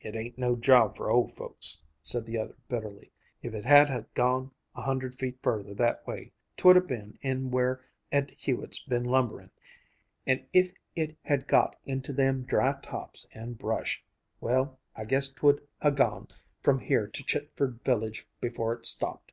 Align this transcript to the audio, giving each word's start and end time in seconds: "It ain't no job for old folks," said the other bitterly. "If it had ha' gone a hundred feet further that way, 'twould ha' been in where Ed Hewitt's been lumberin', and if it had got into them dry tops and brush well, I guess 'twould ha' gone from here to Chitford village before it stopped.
"It 0.00 0.14
ain't 0.14 0.38
no 0.38 0.54
job 0.54 0.96
for 0.96 1.10
old 1.10 1.32
folks," 1.32 1.82
said 2.00 2.24
the 2.24 2.38
other 2.38 2.54
bitterly. 2.68 3.10
"If 3.42 3.52
it 3.52 3.64
had 3.64 3.88
ha' 3.88 4.06
gone 4.14 4.52
a 4.76 4.82
hundred 4.82 5.18
feet 5.18 5.40
further 5.42 5.74
that 5.74 6.06
way, 6.06 6.30
'twould 6.56 6.76
ha' 6.76 6.86
been 6.86 7.18
in 7.20 7.50
where 7.50 7.84
Ed 8.12 8.30
Hewitt's 8.38 8.78
been 8.78 9.02
lumberin', 9.02 9.50
and 10.24 10.46
if 10.52 10.72
it 10.94 11.16
had 11.24 11.48
got 11.48 11.74
into 11.84 12.12
them 12.12 12.44
dry 12.44 12.78
tops 12.80 13.26
and 13.32 13.58
brush 13.58 14.04
well, 14.40 14.78
I 14.94 15.04
guess 15.04 15.28
'twould 15.28 15.60
ha' 15.82 15.90
gone 15.92 16.28
from 16.62 16.78
here 16.78 17.08
to 17.08 17.24
Chitford 17.24 17.82
village 17.82 18.28
before 18.40 18.74
it 18.74 18.86
stopped. 18.86 19.32